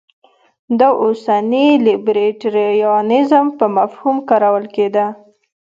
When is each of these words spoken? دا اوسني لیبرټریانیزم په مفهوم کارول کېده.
دا 0.79 0.89
اوسني 1.03 1.67
لیبرټریانیزم 1.85 3.45
په 3.57 3.65
مفهوم 3.77 4.17
کارول 4.29 4.65
کېده. 4.75 5.05